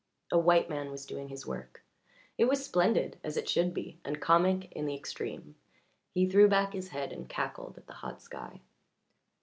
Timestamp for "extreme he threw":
4.95-6.47